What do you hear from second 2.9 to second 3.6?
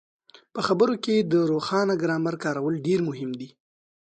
مهم دي.